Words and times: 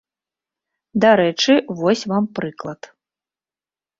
Дарэчы, 1.03 1.53
вось 1.81 2.05
вам 2.11 2.23
прыклад. 2.39 2.81